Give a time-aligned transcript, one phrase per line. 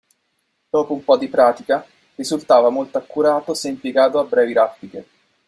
[0.67, 5.07] Dopo un po' di pratica, risultava molto accurato se impiegato a brevi raffiche.